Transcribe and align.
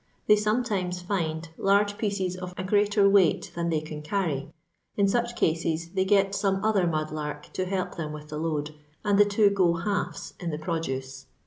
They 0.25 0.35
sometimes 0.35 0.99
"find" 1.03 1.47
large 1.59 1.99
pieces 1.99 2.35
of 2.35 2.55
a 2.57 2.63
greater 2.63 3.07
weight 3.07 3.51
than 3.53 3.69
they 3.69 3.81
can 3.81 4.01
carry; 4.01 4.51
in 4.97 5.07
such 5.07 5.35
cases 5.35 5.89
they 5.91 6.05
get 6.05 6.33
some 6.33 6.65
other 6.65 6.87
mud 6.87 7.11
lark 7.11 7.53
to 7.53 7.65
help 7.65 7.97
them 7.97 8.11
with 8.11 8.29
the 8.29 8.39
load, 8.39 8.73
and 9.05 9.19
the 9.19 9.25
two 9.25 9.51
"go 9.51 9.75
halves" 9.75 10.33
in 10.39 10.49
the 10.49 10.57
produce. 10.57 11.27